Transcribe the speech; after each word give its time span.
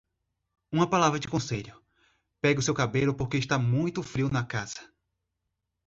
Uma 0.71 0.89
palavra 0.89 1.19
de 1.19 1.27
conselho, 1.27 1.79
pegue 2.41 2.59
o 2.59 2.63
seu 2.63 2.73
cabelo 2.73 3.13
porque 3.13 3.37
está 3.37 3.59
muito 3.59 4.01
frio 4.01 4.29
na 4.29 4.43
casa. 4.43 4.81